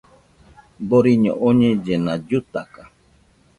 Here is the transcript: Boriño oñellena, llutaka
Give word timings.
Boriño 0.89 1.33
oñellena, 1.49 2.13
llutaka 2.27 2.83